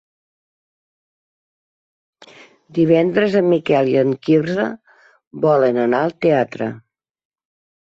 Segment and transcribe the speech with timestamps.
[2.79, 4.67] Divendres en Miquel i en Quirze
[5.47, 6.75] volen anar al teatre.